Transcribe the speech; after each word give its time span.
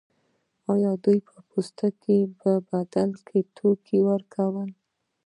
دوی 1.03 1.17
د 1.27 1.29
پوستکو 1.49 2.17
په 2.39 2.51
بدل 2.69 3.09
کې 3.27 3.39
توکي 3.55 3.99
ورکول. 4.09 4.69